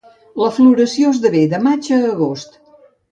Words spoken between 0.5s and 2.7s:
floració s'esdevé de maig a agost.